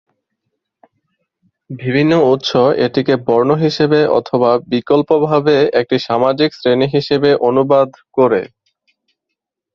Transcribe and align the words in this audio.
বিভিন্ন 1.69 2.13
উৎস 2.31 2.51
এটিকে 2.85 3.15
বর্ণ 3.27 3.49
হিসেবে 3.65 3.99
অথবা 4.19 4.51
বিকল্পভাবে 4.71 5.55
একটি 5.79 5.97
সামাজিক 6.07 6.49
শ্রেণী 6.53 6.87
হিসেবে 6.95 7.29
অনুবাদ 7.49 7.87
করে। 8.17 8.41